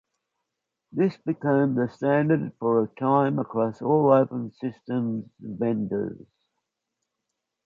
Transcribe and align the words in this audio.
This 0.91 1.15
became 1.17 1.75
the 1.75 1.87
standard 1.93 2.53
for 2.59 2.81
a 2.81 2.87
time 2.99 3.37
across 3.37 3.83
all 3.83 4.11
open 4.11 4.51
systems 4.51 5.29
vendors. 5.39 6.17